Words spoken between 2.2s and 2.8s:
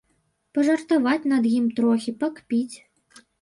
пакпіць.